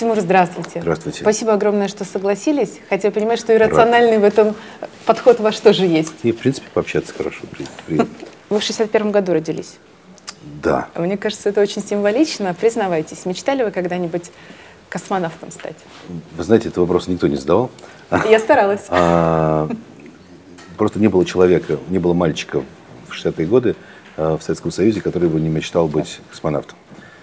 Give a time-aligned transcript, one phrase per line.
[0.00, 0.80] Тимур, здравствуйте.
[0.80, 1.20] Здравствуйте.
[1.20, 2.80] Спасибо огромное, что согласились.
[2.88, 4.22] Хотя понимать, что иррациональный Рад.
[4.22, 4.56] в этом
[5.04, 6.14] подход ваш тоже есть.
[6.22, 7.42] И, в принципе, пообщаться хорошо.
[7.86, 8.08] Приятно.
[8.48, 9.76] Вы в 61 году родились?
[10.62, 10.88] Да.
[10.96, 12.54] Мне кажется, это очень символично.
[12.54, 14.30] Признавайтесь, мечтали вы когда-нибудь
[14.88, 15.76] космонавтом стать?
[16.34, 17.70] Вы знаете, этот вопрос никто не задавал.
[18.26, 18.86] Я старалась.
[18.88, 19.68] А,
[20.78, 22.62] просто не было человека, не было мальчика
[23.06, 23.76] в 60-е годы
[24.16, 26.78] а, в Советском Союзе, который бы не мечтал быть космонавтом.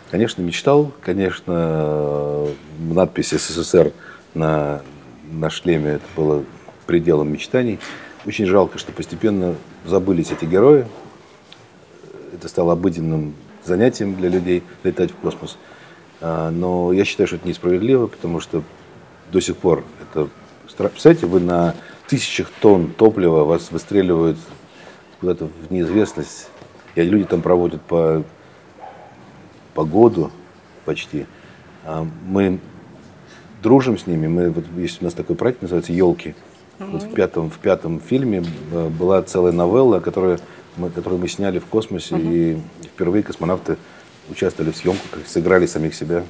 [0.09, 0.91] Конечно, мечтал.
[1.01, 2.47] Конечно,
[2.79, 3.91] надпись СССР
[4.33, 4.81] на,
[5.29, 6.43] на шлеме это было
[6.85, 7.79] пределом мечтаний.
[8.25, 10.87] Очень жалко, что постепенно забылись эти герои.
[12.33, 13.35] Это стало обыденным
[13.65, 15.57] занятием для людей летать в космос.
[16.21, 18.63] А, но я считаю, что это несправедливо, потому что
[19.31, 20.29] до сих пор это...
[20.65, 21.75] Представляете, вы на
[22.07, 24.37] тысячах тонн топлива вас выстреливают
[25.19, 26.49] куда-то в неизвестность,
[26.95, 28.23] и люди там проводят по
[29.77, 30.31] по году
[30.85, 31.27] почти.
[31.85, 32.59] А мы
[33.61, 34.25] дружим с ними.
[34.25, 36.33] Мы, вот, есть у нас такой проект, называется «Елки».
[36.79, 36.91] Mm-hmm.
[36.91, 40.39] Вот в, пятом, в пятом фильме э, была целая новелла, которую
[40.77, 42.33] мы, которую мы сняли в космосе, mm-hmm.
[42.81, 43.77] и впервые космонавты
[44.31, 46.23] участвовали в съемках, сыграли самих себя.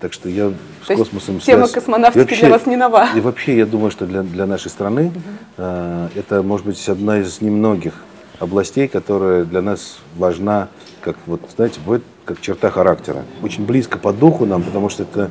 [0.00, 0.52] Так что я
[0.84, 1.72] с То космосом Тема связь...
[1.72, 3.08] космонавтики вообще, для вас не нова.
[3.16, 5.20] И вообще, я думаю, что для, для нашей страны угу.
[5.56, 7.94] э, это, может быть, одна из немногих
[8.40, 10.68] областей, которая для нас важна,
[11.00, 13.24] как вот, знаете, будет как черта характера.
[13.42, 15.30] Очень близко по духу нам, потому что это,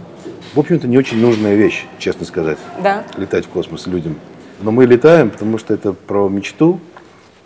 [0.54, 2.58] в общем-то, не очень нужная вещь, честно сказать.
[2.84, 3.06] Да.
[3.18, 4.18] Летать в космос людям.
[4.62, 6.80] Но мы летаем, потому что это про мечту,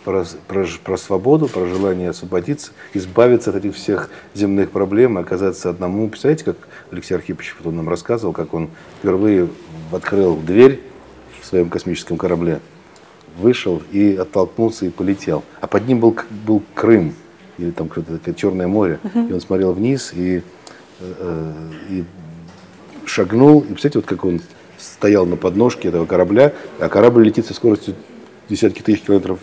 [0.04, 6.08] про, про, про свободу, про желание освободиться, избавиться от этих всех земных проблем, оказаться одному.
[6.08, 6.56] Представляете, как
[6.92, 9.48] Алексей Архипович вот он нам рассказывал, как он впервые
[9.92, 10.80] открыл дверь
[11.40, 12.60] в своем космическом корабле,
[13.38, 15.42] вышел и оттолкнулся и полетел.
[15.60, 17.14] А под ним был, был Крым
[17.58, 19.30] или там какое-то Черное море, uh-huh.
[19.30, 20.42] и он смотрел вниз и,
[21.00, 21.52] э,
[21.90, 22.04] и
[23.04, 24.40] шагнул, и представляете, вот как он
[24.78, 27.94] стоял на подножке этого корабля, а корабль летит со скоростью
[28.48, 29.40] десятки тысяч километров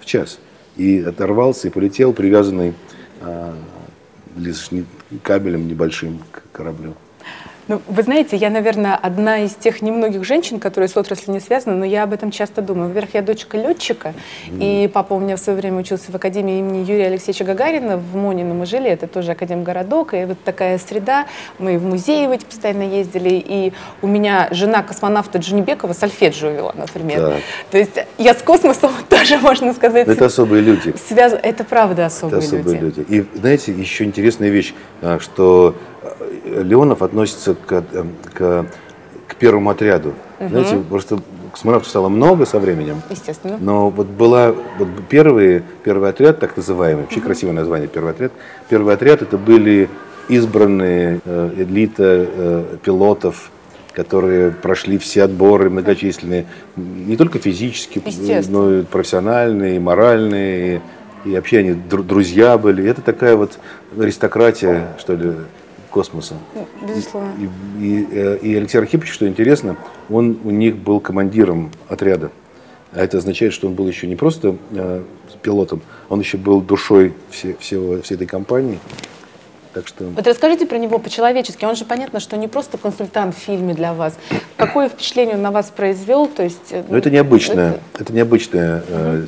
[0.00, 0.38] в час.
[0.76, 2.74] И оторвался и полетел, привязанный
[3.20, 3.54] э,
[5.22, 6.94] кабелем небольшим к кораблю.
[7.70, 11.76] Ну, вы знаете, я, наверное, одна из тех немногих женщин, которые с отраслью не связаны,
[11.76, 12.88] но я об этом часто думаю.
[12.88, 14.12] Во-первых, я дочка летчика,
[14.48, 14.84] mm.
[14.84, 18.16] и папа у меня в свое время учился в Академии имени Юрия Алексеевича Гагарина в
[18.16, 21.26] Монино мы жили, это тоже Академгородок, и вот такая среда,
[21.60, 26.74] мы в музеи в эти постоянно ездили, и у меня жена космонавта Джунибекова сольфеджио вела,
[26.76, 27.20] например.
[27.20, 27.42] Так.
[27.70, 30.08] То есть я с космосом тоже, можно сказать...
[30.08, 30.92] Это особые люди.
[31.08, 31.34] Связ...
[31.40, 32.98] Это правда особые, это особые люди.
[32.98, 33.14] люди.
[33.14, 35.76] И знаете, еще интересная вещь, а, что
[36.44, 38.66] Леонов относится к, э, к,
[39.28, 40.14] к первому отряду.
[40.38, 40.48] Угу.
[40.48, 41.18] Знаете, просто
[41.52, 43.02] космонавтов стало много со временем.
[43.10, 43.58] Естественно.
[43.60, 47.26] Но вот была вот первый, первый отряд, так называемый, вообще угу.
[47.26, 48.32] красивое название, первый отряд.
[48.68, 49.88] Первый отряд это были
[50.28, 53.50] избранные э, элита э, пилотов,
[53.92, 56.46] которые прошли все отборы многочисленные,
[56.76, 58.00] не только физически,
[58.48, 60.80] но и профессиональные, и моральные,
[61.24, 62.88] и вообще они друзья были.
[62.88, 63.58] Это такая вот
[63.98, 65.32] аристократия, что ли,
[65.90, 66.36] космоса.
[66.80, 67.32] Безусловно.
[67.78, 69.76] И, и, э, и Алексей Архипович, что интересно,
[70.08, 72.30] он у них был командиром отряда.
[72.92, 75.02] А это означает, что он был еще не просто э,
[75.42, 78.78] пилотом, он еще был душой все, всего, всей этой компании.
[79.72, 80.04] Так что...
[80.04, 81.64] Вот расскажите про него по-человечески.
[81.64, 84.18] Он же понятно, что не просто консультант в фильме для вас.
[84.56, 86.26] Какое впечатление он на вас произвел?
[86.26, 88.02] То есть, ну, это необычная, это...
[88.02, 89.26] Это необычная э,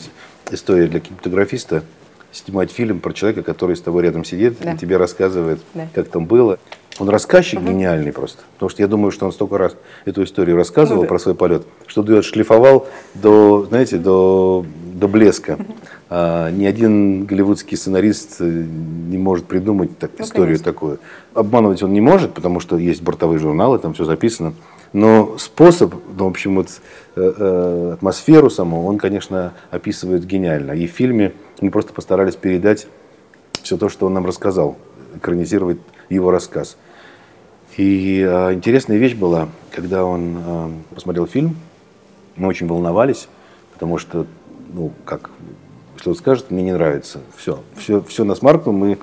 [0.50, 1.84] история для кинематографиста
[2.32, 4.72] снимать фильм про человека, который с тобой рядом сидит да.
[4.72, 5.88] и тебе рассказывает, да.
[5.94, 6.59] как там было.
[6.98, 7.69] Он рассказчик угу.
[7.69, 8.43] гениальный просто.
[8.54, 11.09] Потому что я думаю, что он столько раз эту историю рассказывал ну, да.
[11.09, 15.59] про свой полет, что дует шлифовал до, знаете, до, до блеска.
[16.15, 20.64] А, ни один голливудский сценарист не может придумать так, ну, историю конечно.
[20.64, 20.99] такую.
[21.32, 24.53] Обманывать он не может, потому что есть бортовые журналы, там все записано.
[24.93, 26.69] Но способ, ну, в общем, вот,
[27.16, 30.72] э, э, атмосферу саму, он, конечно, описывает гениально.
[30.72, 31.32] И в фильме
[31.62, 32.87] мы просто постарались передать
[33.62, 34.77] все то, что он нам рассказал,
[35.15, 35.78] экранизировать
[36.09, 36.76] его рассказ.
[37.76, 41.56] И э, интересная вещь была, когда он э, посмотрел фильм,
[42.37, 43.29] мы очень волновались,
[43.73, 44.26] потому что,
[44.73, 45.31] ну, как,
[45.97, 47.20] что он скажет, мне не нравится.
[47.37, 48.99] Все, все, все на смарку, мы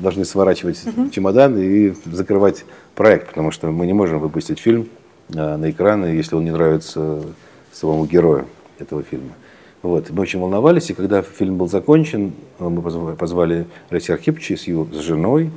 [0.00, 1.10] должны сворачивать uh-huh.
[1.10, 2.64] чемодан и закрывать
[2.96, 4.88] проект, потому что мы не можем выпустить фильм
[5.28, 7.22] э, на экраны, если он не нравится
[7.72, 8.46] самому герою
[8.78, 9.32] этого фильма.
[9.82, 10.10] Вот.
[10.10, 14.86] Мы очень волновались, и когда фильм был закончен, э, мы позвали Алексея Архиповича с его
[14.92, 15.50] с женой,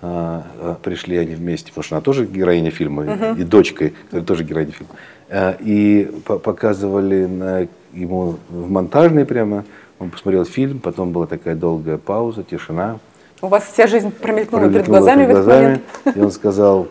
[0.00, 3.40] а, а, пришли они вместе, потому что она тоже героиня фильма, uh-huh.
[3.40, 4.92] и дочкой, которая тоже героиня фильма.
[5.30, 9.64] А, и показывали на, ему в монтажной прямо,
[9.98, 12.98] он посмотрел фильм, потом была такая долгая пауза, тишина.
[13.40, 16.16] У вас вся жизнь промелькнула, промелькнула перед глазами, перед глазами в этот момент.
[16.16, 16.88] И он сказал,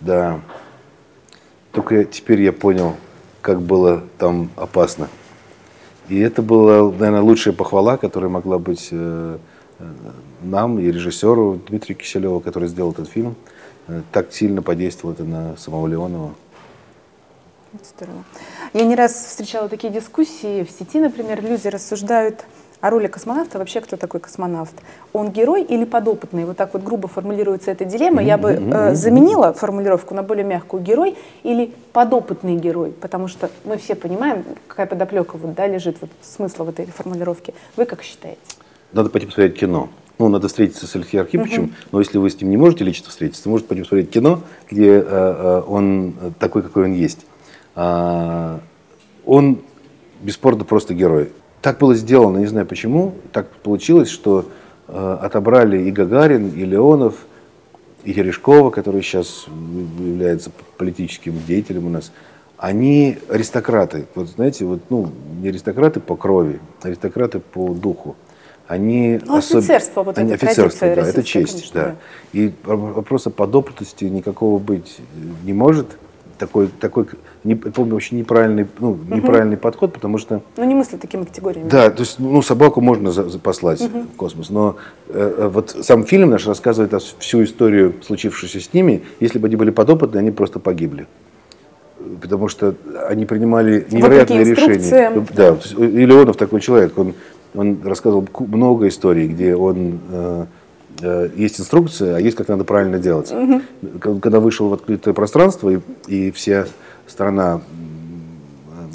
[0.00, 0.40] Да.
[1.72, 2.94] Только теперь я понял,
[3.42, 5.08] как было там опасно.
[6.08, 9.38] И это была, наверное, лучшая похвала, которая могла быть э,
[9.78, 9.84] э,
[10.42, 13.36] нам и режиссеру Дмитрию Киселеву, который сделал этот фильм.
[13.88, 16.34] Э, так сильно подействовало это на самого Леонова.
[17.96, 18.22] Здорово.
[18.72, 22.44] Я не раз встречала такие дискуссии в сети, например, люди рассуждают
[22.84, 23.58] о роли космонавта.
[23.58, 24.74] Вообще, кто такой космонавт?
[25.14, 26.44] Он герой или подопытный?
[26.44, 28.22] Вот так вот грубо формулируется эта дилемма.
[28.22, 30.82] Я бы э, заменила формулировку на более мягкую.
[30.82, 32.90] Герой или подопытный герой?
[32.90, 37.54] Потому что мы все понимаем, какая подоплека вот, да, лежит, вот, смысл в этой формулировке.
[37.76, 38.38] Вы как считаете?
[38.92, 39.88] Надо пойти посмотреть кино.
[40.18, 41.72] Ну, надо встретиться с Алексеем Архиповичем, угу.
[41.90, 44.90] но если вы с ним не можете лично встретиться, то можете пойти посмотреть кино, где
[44.90, 47.20] э, э, он такой, какой он есть.
[47.74, 48.60] А,
[49.24, 49.60] он
[50.20, 51.32] бесспорно просто герой.
[51.64, 54.44] Так было сделано, не знаю почему, так получилось, что
[54.86, 57.14] э, отобрали и Гагарин, и Леонов,
[58.04, 59.46] и Терешкова, который сейчас
[59.98, 62.12] является политическим деятелем у нас,
[62.58, 64.04] они аристократы.
[64.14, 68.14] Вот знаете, вот, ну, не аристократы по крови, а аристократы по духу.
[68.68, 69.60] Они ну, особ...
[69.60, 71.86] офицерство, вот они, это офицерство, да, это честь, конечно, да.
[71.86, 71.96] да.
[72.38, 74.98] И вопроса подопытности никакого быть
[75.44, 75.96] не может
[76.38, 77.06] такой, такой
[77.44, 79.14] не, помню, очень неправильный, ну, угу.
[79.14, 80.42] неправильный подход, потому что...
[80.56, 81.68] Ну, не мысли такими категориями.
[81.68, 84.00] Да, то есть, ну, собаку можно за, за послать угу.
[84.00, 84.76] в космос, но
[85.08, 89.02] э, э, вот сам фильм наш рассказывает всю историю, случившуюся с ними.
[89.20, 91.06] Если бы они были подопытны, они просто погибли.
[92.20, 92.74] Потому что
[93.08, 95.24] они принимали невероятные решения.
[95.34, 97.14] Да, и Леонов такой человек, он,
[97.54, 100.00] он рассказывал много историй, где он...
[100.10, 100.46] Э, Э,
[101.02, 103.32] есть инструкция, а есть как надо правильно делать.
[103.32, 104.20] Угу.
[104.20, 106.66] Когда вышел в открытое пространство, и, и вся
[107.06, 107.60] страна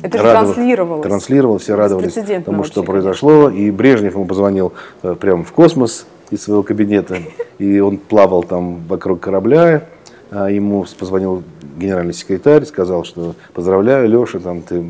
[0.01, 1.07] это радовал, транслировалось.
[1.07, 3.49] Транслировалось, все радовались тому, что произошло.
[3.49, 4.73] И Брежнев ему позвонил
[5.03, 7.17] э, прямо в космос из своего кабинета.
[7.57, 9.83] И он плавал там вокруг корабля.
[10.31, 11.43] А ему позвонил
[11.77, 14.83] генеральный секретарь, сказал, что поздравляю, Леша, там ты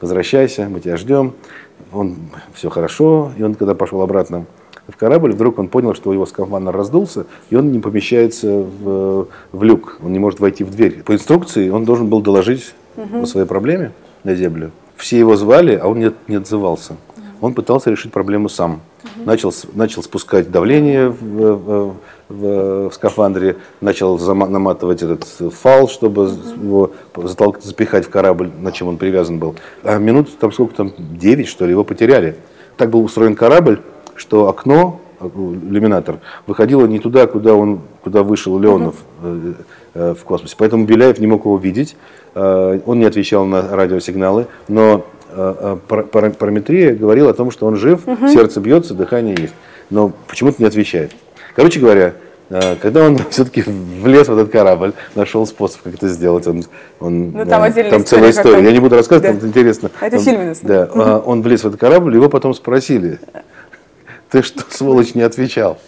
[0.00, 1.34] возвращайся, мы тебя ждем.
[1.92, 2.16] Он
[2.54, 3.32] все хорошо.
[3.36, 4.46] И он, когда пошел обратно
[4.88, 9.62] в корабль, вдруг он понял, что его скафандр раздулся, и он не помещается в, в
[9.62, 11.02] люк, он не может войти в дверь.
[11.02, 13.22] По инструкции он должен был доложить угу.
[13.22, 13.92] о своей проблеме
[14.24, 14.70] на землю.
[14.96, 16.96] Все его звали, а он не, не отзывался.
[17.40, 18.80] Он пытался решить проблему сам.
[19.02, 19.24] Угу.
[19.24, 21.96] Начал, начал спускать давление в, в,
[22.28, 26.62] в, в скафандре, начал наматывать этот фал, чтобы угу.
[26.62, 29.56] его затолк, запихать в корабль, на чем он привязан был.
[29.82, 32.36] А минут там сколько там, 9 что ли, его потеряли.
[32.76, 33.80] Так был устроен корабль,
[34.20, 39.52] что окно, иллюминатор, выходило не туда, куда, он, куда вышел Леонов э,
[39.94, 40.54] э, в космосе.
[40.58, 41.96] Поэтому Беляев не мог его видеть,
[42.34, 45.04] э, он не отвечал на радиосигналы, но
[45.88, 48.28] параметрия говорила о том, что он жив, угу.
[48.28, 49.54] сердце бьется, дыхание есть.
[49.88, 51.12] Но почему-то не отвечает.
[51.54, 52.14] Короче говоря,
[52.82, 56.64] когда он все-таки влез в этот корабль, нашел способ, как это сделать, он,
[56.98, 58.64] он ну, там, да, там целая история.
[58.64, 59.38] Я не буду рассказывать, да.
[59.38, 59.90] это интересно.
[60.00, 61.30] Это фильм, Да, угу.
[61.30, 63.20] он влез в этот корабль, его потом спросили,
[64.30, 65.78] ты что, сволочь, не отвечал?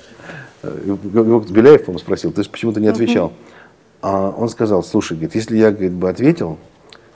[0.62, 3.32] Беляев, по-моему, спросил, ты почему-то не отвечал.
[4.00, 6.58] А он сказал, слушай, говорит, если я говорит, бы ответил,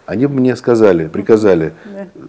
[0.04, 1.72] они бы мне сказали, приказали,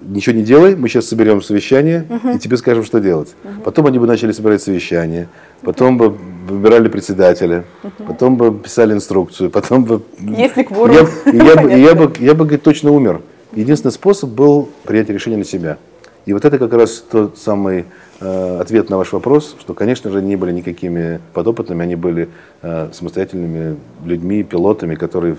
[0.02, 3.36] ничего не делай, мы сейчас соберем совещание и тебе скажем, что делать.
[3.64, 5.28] Потом они бы начали собирать совещание,
[5.62, 7.66] потом бы выбирали председателя,
[8.08, 10.02] потом бы писали инструкцию, потом бы...
[10.20, 10.96] Если кворум.
[11.26, 13.22] Я, я, бы, я, бы, я бы, говорит, точно умер.
[13.54, 15.78] Единственный способ был принять решение на себя.
[16.26, 20.22] И вот это как раз тот самый Э, ответ на ваш вопрос, что, конечно же,
[20.22, 22.30] не были никакими подопытными, они были
[22.62, 25.36] э, самостоятельными людьми, пилотами, которые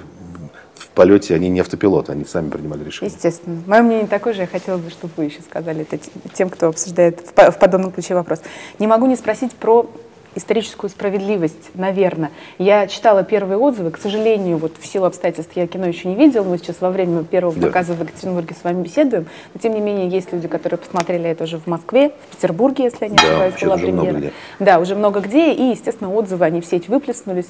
[0.74, 3.10] в полете, они не автопилоты, они сами принимали решения.
[3.10, 3.60] Естественно.
[3.66, 5.98] Мое мнение такое же, я хотела бы, чтобы вы еще сказали это
[6.34, 8.40] тем, кто обсуждает в подобном ключе вопрос.
[8.78, 9.88] Не могу не спросить про
[10.38, 12.30] историческую справедливость, наверное.
[12.58, 16.44] Я читала первые отзывы, к сожалению, вот в силу обстоятельств я кино еще не видела,
[16.44, 17.66] мы сейчас во время первого да.
[17.66, 21.44] показа в Екатеринбурге с вами беседуем, но тем не менее есть люди, которые посмотрели это
[21.44, 24.32] уже в Москве, в Петербурге, если я не ошибаюсь, да, была премьера.
[24.58, 27.48] Да, уже много где, и, естественно, отзывы, они в сеть выплеснулись.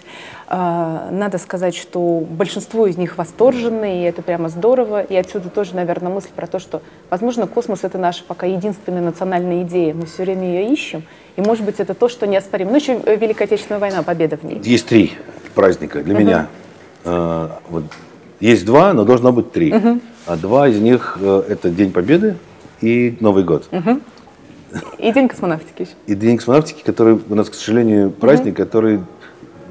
[0.49, 5.75] А, надо сказать, что большинство из них восторженные, и это прямо здорово, и отсюда тоже,
[5.75, 10.25] наверное, мысль про то, что, возможно, космос— это наша пока единственная национальная идея, мы все
[10.25, 11.04] время ее ищем,
[11.38, 12.73] и, может быть, это то, что неоспоримо.
[12.73, 14.61] Ну, еще э, Великая Отечественная война, победа в ней.
[14.64, 15.12] Есть три
[15.54, 16.49] праздника для меня.
[17.04, 17.85] Э, вот,
[18.40, 19.73] есть два, но должно быть три.
[20.26, 22.37] А два из них э, это День Победы
[22.80, 23.68] и Новый год.
[24.99, 25.92] И День космонавтики еще.
[26.09, 29.00] И День космонавтики, который у нас, к сожалению, праздник, который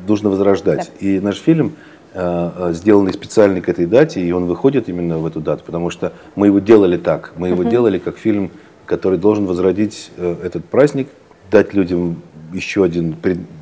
[0.07, 0.89] нужно возрождать.
[1.01, 1.05] Да.
[1.05, 1.73] И наш фильм
[2.13, 6.13] э, сделанный специально к этой дате, и он выходит именно в эту дату, потому что
[6.35, 7.33] мы его делали так.
[7.35, 8.51] Мы его делали как фильм,
[8.85, 11.09] который должен возродить э, этот праздник,
[11.51, 12.21] дать людям
[12.53, 13.15] еще один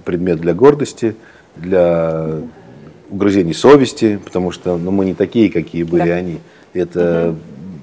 [0.06, 1.16] предмет для гордости,
[1.56, 2.42] для
[3.10, 6.16] угрызений совести, потому что ну, мы не такие, какие были да.
[6.16, 6.40] они.
[6.74, 7.36] Это,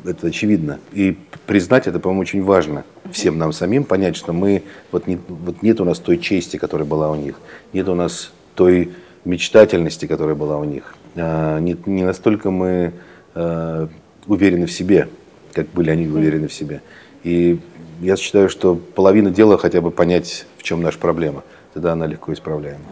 [0.04, 0.10] угу.
[0.10, 0.78] это очевидно.
[0.92, 1.16] И
[1.46, 5.80] признать это, по-моему, очень важно всем нам самим, понять, что мы, вот, не, вот нет
[5.80, 7.40] у нас той чести, которая была у них,
[7.72, 8.92] нет у нас той
[9.24, 10.94] мечтательности, которая была у них.
[11.16, 12.92] А, не, не настолько мы
[13.34, 13.88] а,
[14.26, 15.08] уверены в себе,
[15.52, 16.80] как были они уверены в себе.
[17.24, 17.60] И
[18.02, 21.44] я считаю, что половина дела хотя бы понять, в чем наша проблема.
[21.72, 22.84] Тогда она легко исправляема.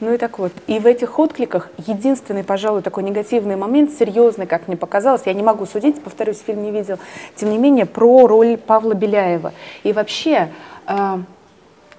[0.00, 4.68] Ну и так вот, и в этих откликах единственный, пожалуй, такой негативный момент, серьезный, как
[4.68, 6.98] мне показалось, я не могу судить, повторюсь, фильм не видел,
[7.36, 9.54] тем не менее, про роль Павла Беляева.
[9.82, 10.50] И вообще,
[10.88, 11.18] э,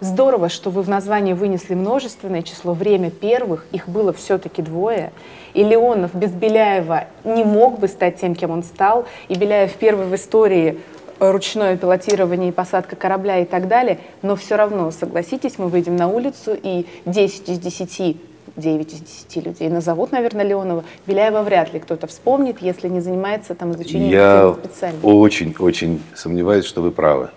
[0.02, 5.12] здорово, что вы в названии вынесли множественное число, время первых, их было все-таки двое,
[5.54, 10.06] и Леонов без Беляева не мог бы стать тем, кем он стал, и Беляев первый
[10.06, 10.80] в истории
[11.20, 16.08] ручное пилотирование и посадка корабля и так далее, но все равно, согласитесь, мы выйдем на
[16.08, 18.18] улицу и 10 из 10
[18.56, 20.86] 9 из 10 людей назовут, наверное, Леонова.
[21.08, 24.56] Беляева вряд ли кто-то вспомнит, если не занимается там изучением Я
[25.04, 27.30] очень-очень сомневаюсь, что вы правы.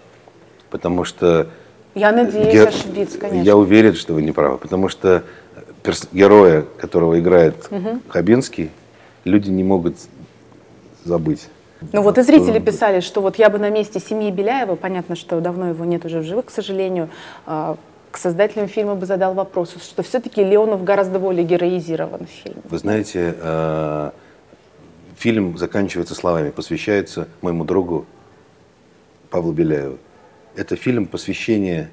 [0.71, 1.49] Потому что...
[1.95, 3.45] Я надеюсь я, ошибиться, конечно.
[3.45, 4.59] Я уверен, что вы не правы.
[4.59, 5.25] Потому что
[6.13, 8.01] героя, которого играет угу.
[8.09, 8.71] Хабенский,
[9.25, 9.97] люди не могут
[11.05, 11.49] забыть.
[11.93, 15.41] Ну вот и зрители писали, что вот я бы на месте семьи Беляева, понятно, что
[15.41, 17.09] давно его нет уже в живых, к сожалению,
[17.47, 17.77] а,
[18.11, 22.63] к создателям фильма бы задал вопрос, что все-таки Леонов гораздо более героизирован в фильме.
[22.65, 24.13] Вы знаете, а,
[25.17, 28.07] фильм заканчивается словами, посвящается моему другу
[29.31, 29.99] Павлу Беляеву.
[30.57, 31.91] Это фильм посвящения,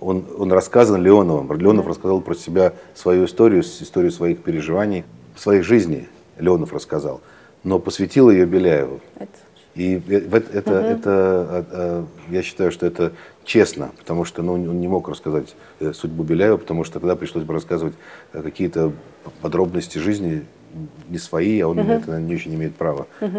[0.00, 1.50] он, он рассказан Леоновым.
[1.58, 1.90] Леонов да.
[1.90, 5.04] рассказал про себя свою историю, историю своих переживаний,
[5.36, 7.20] своей жизни Леонов рассказал
[7.64, 9.00] но посвятил ее Беляеву.
[9.16, 9.32] Это...
[9.74, 10.86] И это, это, угу.
[10.86, 13.12] это, а, а, я считаю, что это
[13.44, 17.42] честно, потому что ну, он не мог рассказать э, судьбу Беляева, потому что тогда пришлось
[17.42, 17.94] бы рассказывать
[18.32, 18.92] э, какие-то
[19.42, 20.44] подробности жизни
[21.08, 21.90] не свои, а он угу.
[21.90, 23.08] это не очень имеет права.
[23.20, 23.38] Угу.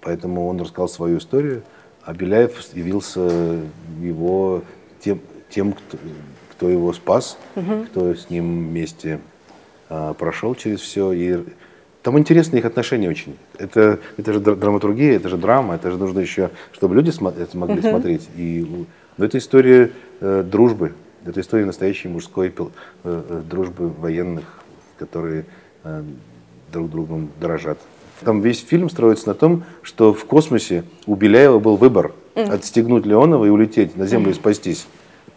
[0.00, 1.62] Поэтому он рассказал свою историю,
[2.02, 3.60] а Беляев явился
[4.00, 4.62] его
[5.00, 5.20] тем,
[5.50, 5.98] тем кто,
[6.50, 7.84] кто его спас, угу.
[7.84, 9.20] кто с ним вместе
[10.18, 11.12] прошел через все.
[11.12, 11.44] И
[12.04, 13.34] там интересные их отношения очень.
[13.58, 17.56] Это, это же драматургия, это же драма, это же нужно еще, чтобы люди смо- это
[17.56, 17.90] могли uh-huh.
[17.90, 18.28] смотреть.
[18.36, 20.92] И, но это история э, дружбы,
[21.24, 22.66] это история настоящей мужской э,
[23.04, 24.44] э, дружбы военных,
[24.98, 25.46] которые
[25.82, 26.02] э,
[26.70, 27.78] друг другом дорожат.
[28.20, 32.52] Там весь фильм строится на том, что в космосе у Беляева был выбор uh-huh.
[32.52, 34.32] отстегнуть Леонова и улететь на Землю uh-huh.
[34.32, 34.86] и спастись.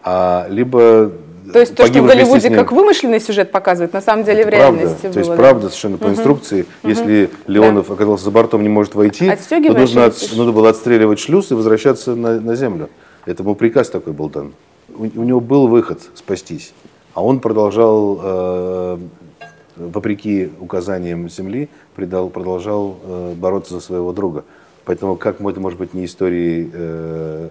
[0.04, 1.14] А либо
[1.52, 4.52] то есть то, что в Голливуде как вымышленный сюжет показывает, на самом деле это в
[4.52, 4.80] правда.
[4.80, 6.14] реальности То есть правда совершенно по угу.
[6.14, 6.62] инструкции.
[6.62, 6.90] Угу.
[6.90, 7.94] Если Леонов да.
[7.94, 12.16] оказался за бортом, не может войти, то нужно, от, нужно было отстреливать шлюз и возвращаться
[12.16, 12.90] на, на землю.
[13.26, 14.54] Этому приказ такой был дан.
[14.90, 16.74] У, у него был выход спастись,
[17.14, 18.98] а он продолжал, э,
[19.76, 24.44] вопреки указаниям Земли, предал, продолжал э, бороться за своего друга.
[24.86, 27.50] Поэтому как это может быть не историей э,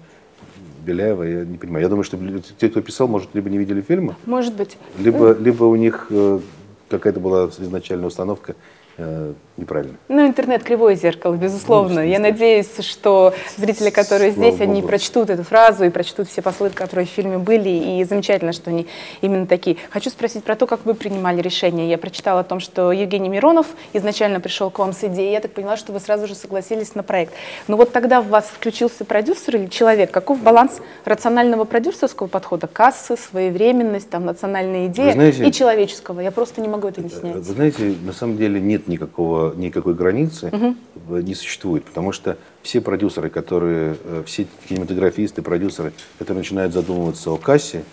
[0.87, 1.83] Беляева, я не понимаю.
[1.83, 2.19] Я думаю, что
[2.59, 4.17] те, кто писал, может, либо не видели фильма.
[4.25, 4.79] Может быть.
[4.99, 6.41] Либо, либо у них э,
[6.89, 8.55] какая-то была изначальная установка,
[8.97, 9.95] э, неправильно.
[10.09, 12.03] Ну, интернет кривое зеркало, безусловно.
[12.03, 14.71] Ну, Я надеюсь, что зрители, которые Слава здесь, Богу.
[14.71, 18.71] они прочтут эту фразу и прочтут все послы, которые в фильме были, и замечательно, что
[18.71, 18.87] они
[19.21, 19.77] именно такие.
[19.91, 21.89] Хочу спросить про то, как вы принимали решение.
[21.89, 25.53] Я прочитала о том, что Евгений Миронов изначально пришел к вам с идеей, я так
[25.53, 27.33] поняла, что вы сразу же согласились на проект.
[27.69, 30.11] Но вот тогда в вас включился продюсер или человек?
[30.11, 32.67] Каков баланс рационального продюсерского подхода?
[32.67, 36.21] Кассы, своевременность, там, национальная идея знаете, и человеческого?
[36.21, 37.37] Я просто не могу это не снять.
[37.37, 41.17] Вы знаете, на самом деле нет никакого никакой границы угу.
[41.19, 47.37] не существует, потому что все продюсеры, которые, э, все кинематографисты, продюсеры, которые начинают задумываться о
[47.37, 47.85] кассе,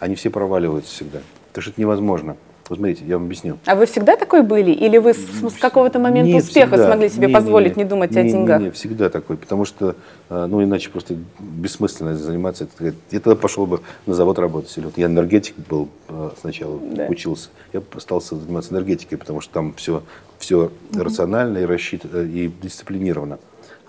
[0.00, 1.20] они все проваливаются всегда.
[1.48, 2.36] Потому что это невозможно.
[2.68, 3.58] Вот смотрите, я вам объясню.
[3.64, 4.70] А вы всегда такой были?
[4.72, 6.86] Или вы с, с какого-то момента нет, успеха всегда.
[6.86, 8.60] смогли себе не, позволить не, не, не думать не, о деньгах?
[8.60, 9.96] Нет, не, всегда такой, потому что,
[10.28, 12.68] э, ну, иначе просто бессмысленно заниматься.
[12.78, 14.76] Я тогда пошел бы на завод работать.
[14.76, 17.06] Или вот я энергетик был э, сначала, да.
[17.06, 17.48] учился.
[17.72, 20.02] Я остался заниматься энергетикой, потому что там все,
[20.38, 21.02] все угу.
[21.02, 23.38] рационально и рассчитано, и дисциплинировано.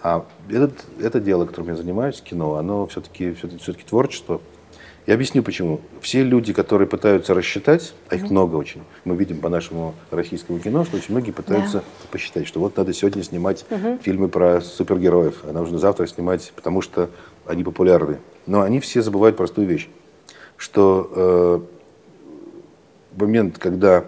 [0.01, 4.41] А этот, это дело, которым я занимаюсь, кино, оно все-таки все, -таки, все -таки творчество,
[5.09, 5.81] я объясню почему.
[6.01, 10.85] Все люди, которые пытаются рассчитать, а их много очень, мы видим по нашему российскому кино,
[10.85, 11.83] что очень многие пытаются да.
[12.11, 13.97] посчитать, что вот надо сегодня снимать угу.
[14.03, 17.09] фильмы про супергероев, а нужно завтра снимать, потому что
[17.47, 18.19] они популярны.
[18.45, 19.89] Но они все забывают простую вещь,
[20.57, 21.65] что
[23.15, 24.05] э, момент, когда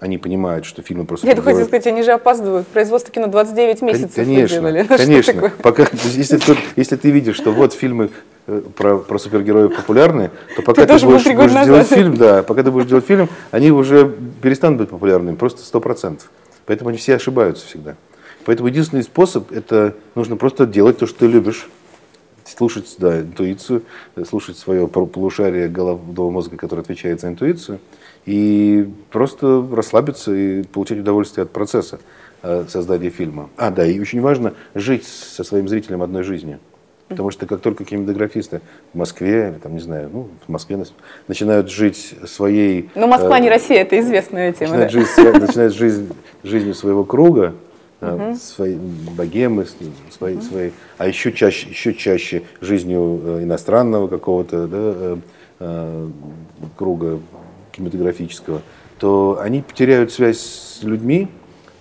[0.00, 1.26] они понимают, что фильмы просто...
[1.26, 2.66] Я хотел сказать, они же опаздывают.
[2.68, 4.86] Производство кино 29 месяцев Конечно, выделали.
[4.96, 5.52] конечно.
[5.62, 8.10] Пока, если, ты, если ты видишь, что вот фильмы
[8.46, 12.62] э, про, про супергероев популярны, то пока ты, ты будешь, будешь делать фильм, да, пока
[12.62, 16.30] ты будешь делать фильм, они уже перестанут быть популярными, просто сто процентов.
[16.64, 17.96] Поэтому они все ошибаются всегда.
[18.46, 21.68] Поэтому единственный способ– это нужно просто делать то, что ты любишь.
[22.46, 23.82] Слушать да, интуицию,
[24.26, 27.78] слушать свое полушарие головного мозга, которое отвечает за интуицию,
[28.26, 32.00] и просто расслабиться и получать удовольствие от процесса
[32.42, 33.50] э, создания фильма.
[33.56, 36.58] А, да, и очень важно жить со своим зрителем одной жизнью.
[37.08, 38.60] Потому что как только кинематографисты
[38.94, 40.80] в Москве, там, не знаю, ну, в Москве
[41.26, 42.88] начинают жить своей...
[42.94, 44.76] Но Москва э, не Россия, это известная тема.
[44.76, 45.32] Начинают, да?
[45.32, 46.12] жить, начинают жизнь,
[46.44, 47.54] жизнью своего круга,
[48.00, 48.36] угу.
[48.36, 49.66] своей богемы,
[50.10, 50.44] своей, угу.
[50.44, 55.18] своей, а еще чаще, еще чаще жизнью э, иностранного какого-то да,
[56.76, 57.18] круга
[57.72, 58.62] кинематографического,
[58.98, 61.28] то они потеряют связь с людьми,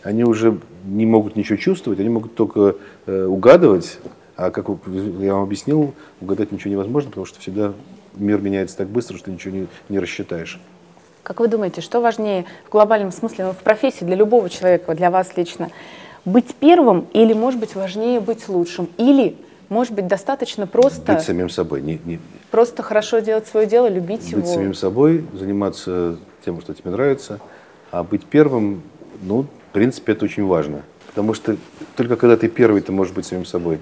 [0.03, 3.99] они уже не могут ничего чувствовать, они могут только э, угадывать
[4.39, 4.69] а как
[5.19, 7.73] я вам объяснил, угадать ничего невозможно, потому что всегда
[8.15, 10.61] мир меняется так быстро, что ничего не, не рассчитаешь.
[11.23, 15.11] Как вы думаете, что важнее в глобальном смысле, ну, в профессии для любого человека, для
[15.11, 15.69] вас лично,
[16.23, 18.87] быть первым или, может быть, важнее быть лучшим?
[18.97, 19.35] Или,
[19.69, 21.13] может быть, достаточно просто...
[21.13, 21.81] Быть самим собой.
[21.81, 22.19] Не, не...
[22.51, 24.41] Просто хорошо делать свое дело, любить быть его?
[24.41, 27.39] Быть самим собой, заниматься тем, что тебе нравится.
[27.91, 28.81] А быть первым,
[29.21, 30.81] ну, в принципе, это очень важно.
[31.07, 31.55] Потому что
[31.95, 33.79] только когда ты первый, ты можешь быть самим собой.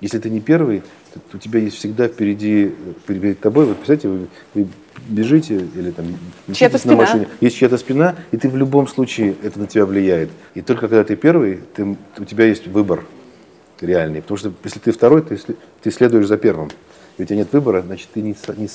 [0.00, 0.82] Если ты не первый,
[1.14, 2.74] то у тебя есть всегда впереди,
[3.06, 4.66] перед тобой, вот представьте, вы, вы
[5.08, 6.06] бежите или там
[6.52, 10.30] чья-то на машине, есть чья-то спина, и ты в любом случае это на тебя влияет.
[10.54, 13.04] И только когда ты первый, ты, у тебя есть выбор
[13.82, 14.22] реальный.
[14.22, 15.38] Потому что если ты второй, ты,
[15.82, 16.70] ты следуешь за первым.
[17.18, 18.68] И у тебя нет выбора, значит, ты не, не,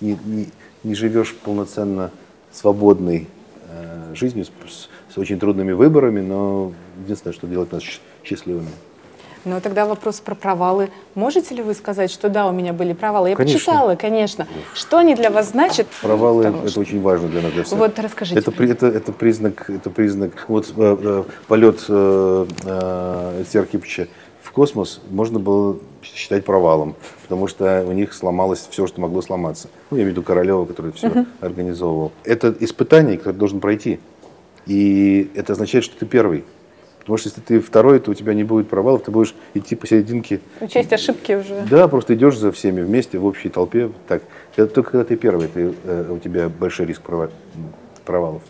[0.00, 0.48] не, не,
[0.82, 2.10] не живешь полноценно
[2.52, 3.28] свободной
[3.68, 6.72] э, жизнью, с, с очень трудными выборами, но
[7.04, 7.82] единственное, что делает нас
[8.24, 8.68] счастливыми.
[9.44, 10.90] Но тогда вопрос про провалы.
[11.14, 13.30] Можете ли вы сказать, что да, у меня были провалы?
[13.30, 13.58] Я конечно.
[13.58, 14.46] почитала, конечно.
[14.72, 15.86] Что они для вас значат?
[16.00, 16.80] Провалы Потому это что...
[16.80, 17.78] очень важно для нас, для всех.
[17.78, 18.40] Вот расскажите.
[18.40, 20.46] Это, это, это признак, это признак.
[20.48, 23.50] Вот э, э, полет э, э, в
[24.54, 29.68] космос можно было считать провалом, потому что у них сломалось все, что могло сломаться.
[29.90, 31.26] Ну, я имею в виду Королева, который все uh-huh.
[31.40, 32.12] организовывал.
[32.24, 34.00] Это испытание, которое должен пройти.
[34.66, 36.44] И это означает, что ты первый.
[37.00, 40.40] Потому что если ты второй, то у тебя не будет провалов, ты будешь идти посерединке.
[40.60, 41.66] Учесть ошибки уже.
[41.68, 43.90] Да, просто идешь за всеми вместе в общей толпе.
[44.08, 44.22] Так,
[44.56, 47.02] это только когда ты первый, ты, э, у тебя большой риск
[48.04, 48.42] провалов.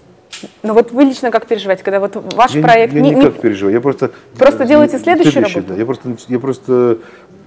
[0.63, 2.95] Но вот вы лично как переживаете, когда вот ваш я, проект...
[2.95, 4.11] Я не, никак не переживаю, я просто...
[4.37, 5.73] Просто делаете следующую следующий, работу?
[5.75, 6.99] Да, я просто, я просто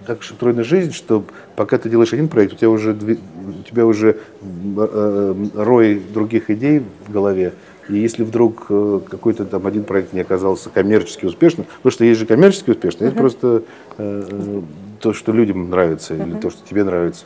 [0.06, 1.23] так устроена жизнь, что
[1.56, 6.50] пока ты делаешь один проект, у тебя уже, у тебя уже э, э, рой других
[6.50, 7.54] идей в голове,
[7.89, 12.19] и если вдруг э, какой-то там один проект не оказался коммерчески успешным, потому что есть
[12.19, 13.12] же коммерчески успешный, uh-huh.
[13.12, 13.63] это просто
[13.97, 14.62] э,
[15.00, 16.28] то, что людям нравится uh-huh.
[16.28, 17.26] или то, что тебе нравится.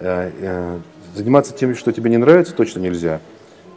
[0.00, 0.78] Э, э,
[1.14, 3.20] заниматься тем, что тебе не нравится, точно нельзя.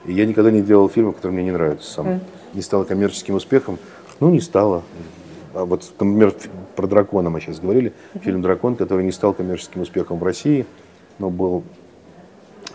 [0.07, 2.07] И я никогда не делал фильмы, которые мне не нравятся сам.
[2.07, 2.19] Uh-huh.
[2.53, 3.79] Не стало коммерческим успехом.
[4.19, 4.83] Ну, не стало.
[5.53, 6.33] А вот, например,
[6.75, 7.93] про дракона мы сейчас говорили.
[8.13, 8.21] Uh-huh.
[8.21, 10.65] Фильм «Дракон», который не стал коммерческим успехом в России,
[11.19, 11.63] но был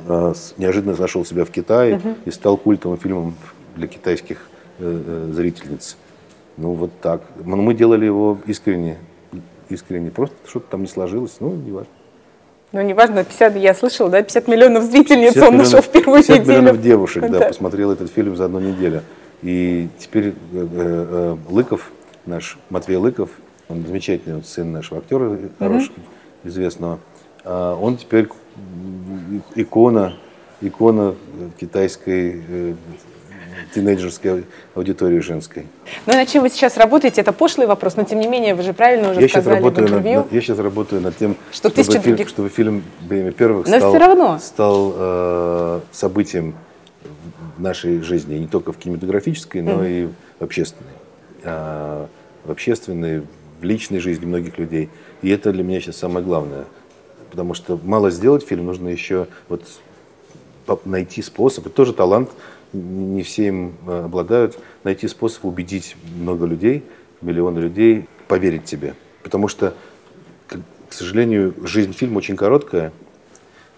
[0.07, 2.15] Э, неожиданно нашел себя в Китае угу.
[2.25, 3.35] и стал культовым фильмом
[3.77, 5.97] для китайских э, э, зрительниц.
[6.57, 7.23] Ну вот так.
[7.45, 8.99] Но мы делали его искренне,
[9.69, 10.11] искренне.
[10.11, 11.93] Просто что-то там не сложилось, ну не важно.
[12.73, 16.19] Ну, неважно, 50, я слышала, да, 50 миллионов зрительниц 50 он миллионов, нашел в первую
[16.19, 16.47] 50 неделю.
[16.47, 19.03] 50 миллионов девушек, да, да, посмотрел этот фильм за одну неделю.
[19.43, 21.91] И теперь э, э, Лыков,
[22.27, 23.31] наш Матвей Лыков,
[23.69, 26.49] он замечательный вот, сын нашего актера, хорошего, угу.
[26.49, 27.01] известного,
[27.45, 28.29] а он теперь
[29.57, 30.15] икона,
[30.61, 31.15] икона
[31.59, 32.75] китайской э,
[33.75, 34.45] тинейджерской
[34.75, 35.67] аудитории женской.
[36.07, 38.73] Ну, над чем вы сейчас работаете, это пошлый вопрос, но тем не менее, вы же
[38.73, 40.19] правильно уже я сказали сейчас работаю в интервью.
[40.21, 42.29] Над, я сейчас работаю над тем, что чтобы, фильм, других...
[42.29, 44.39] чтобы фильм «Время первых» но стал, все равно.
[44.39, 46.55] стал э, событием
[47.57, 49.91] в нашей жизни, не только в кинематографической, но mm.
[49.91, 50.93] и в общественной.
[51.45, 52.09] А,
[52.45, 53.23] в общественной,
[53.61, 54.89] в личной жизни многих людей.
[55.23, 56.65] И это для меня сейчас самое главное–
[57.31, 59.63] потому что мало сделать фильм, нужно еще вот
[60.85, 62.31] найти способ, это тоже талант,
[62.73, 66.85] не все им э, обладают, найти способ убедить много людей,
[67.21, 68.95] миллионы людей поверить тебе.
[69.23, 69.75] Потому что,
[70.49, 72.93] к сожалению, жизнь фильма очень короткая,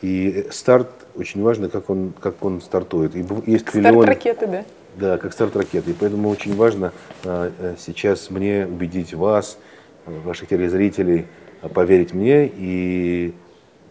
[0.01, 3.15] и старт очень важно, как он, как он стартует.
[3.15, 4.05] И есть как миллион...
[4.05, 4.65] старт ракеты, да?
[4.97, 5.93] Да, как старт ракеты.
[5.93, 6.93] И поэтому очень важно
[7.25, 9.59] а, э, сейчас мне убедить вас,
[10.07, 11.27] ваших телезрителей,
[11.73, 13.33] поверить мне и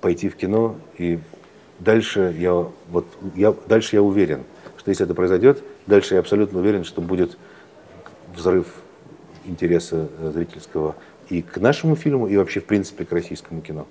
[0.01, 0.75] пойти в кино.
[0.97, 1.19] И
[1.79, 4.43] дальше я, вот, я, дальше я уверен,
[4.81, 7.37] что если это произойдет, дальше я абсолютно уверен, что будет
[8.35, 8.65] взрыв
[9.45, 10.95] интереса э, зрительского
[11.29, 13.85] и к нашему фильму, и вообще, в принципе, к российскому кино.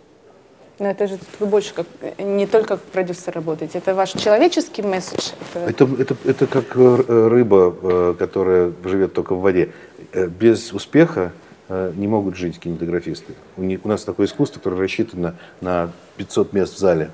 [0.81, 1.87] Но это же вы больше как
[2.19, 5.31] не только как продюсер работаете, это ваш человеческий месседж.
[5.55, 9.73] Это, это, это как рыба, которая живет только в воде.
[10.13, 11.33] Без успеха
[11.69, 13.35] не могут жить кинематографисты.
[13.57, 17.11] У, них, у нас такое искусство, которое рассчитано на 500 мест в зале.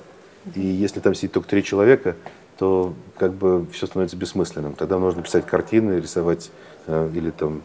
[0.54, 2.14] И если там сидит только три человека,
[2.59, 4.75] то как бы все становится бессмысленным.
[4.75, 6.51] Тогда нужно писать картины, рисовать
[6.87, 7.62] э, или там,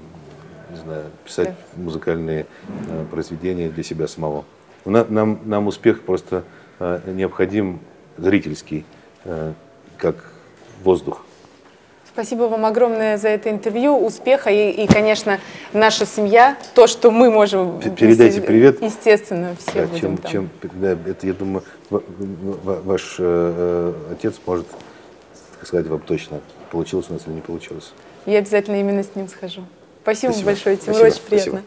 [0.69, 2.45] не знаю, писать музыкальные
[2.89, 4.45] э, произведения для себя самого.
[4.85, 6.43] Нам, нам успех просто
[6.79, 7.79] э, необходим
[8.17, 8.85] зрительский,
[9.97, 10.15] как
[10.83, 11.23] воздух.
[12.13, 15.39] Спасибо вам огромное за это интервью, успеха и, и конечно,
[15.71, 17.79] наша семья, то, что мы можем...
[17.79, 18.81] Передайте привет.
[18.81, 20.31] Естественно, все да, будем чем, там.
[20.31, 24.67] Чем, да, это, я думаю, ваш э, отец может
[25.63, 27.93] сказать вам точно, получилось у нас или не получилось.
[28.25, 29.61] Я обязательно именно с ним схожу.
[30.03, 30.51] Спасибо, Спасибо.
[30.51, 31.51] большое, Тимур, очень приятно.
[31.51, 31.61] Спасибо.